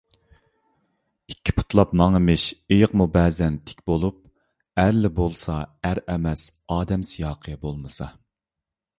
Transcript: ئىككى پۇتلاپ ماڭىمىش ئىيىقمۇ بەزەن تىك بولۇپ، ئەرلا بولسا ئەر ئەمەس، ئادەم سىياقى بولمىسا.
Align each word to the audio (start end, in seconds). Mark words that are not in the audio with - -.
ئىككى 1.31 1.53
پۇتلاپ 1.57 1.91
ماڭىمىش 1.99 2.45
ئىيىقمۇ 2.75 3.05
بەزەن 3.17 3.59
تىك 3.69 3.83
بولۇپ، 3.91 4.79
ئەرلا 4.83 5.11
بولسا 5.19 5.57
ئەر 5.91 6.01
ئەمەس، 6.15 6.47
ئادەم 6.77 7.05
سىياقى 7.11 7.53
بولمىسا. 7.67 8.09